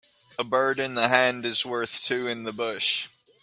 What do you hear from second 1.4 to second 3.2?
is worth two in the bush